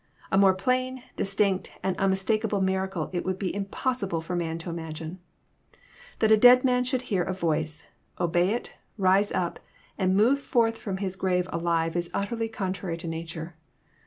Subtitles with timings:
[0.31, 4.69] A more plain, distinct, and unmistakable miracle it would be im possible for man to
[4.71, 5.19] imagine.
[6.17, 7.85] That a dead man should hear a voice,
[8.19, 9.59] obey it, rise up,
[9.99, 13.55] and move forth ft*om bis grave alive is utterly contrary to nature.